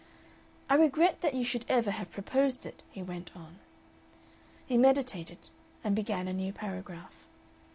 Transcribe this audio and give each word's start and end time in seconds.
"I 0.67 0.73
regret 0.73 1.21
that 1.21 1.35
you 1.35 1.43
should 1.43 1.63
ever 1.69 1.91
have 1.91 2.09
proposed 2.09 2.65
it," 2.65 2.81
he 2.89 3.03
went 3.03 3.29
on. 3.35 3.59
He 4.65 4.75
meditated, 4.75 5.49
and 5.83 5.95
began 5.95 6.27
a 6.27 6.33
new 6.33 6.51
paragraph. 6.51 7.27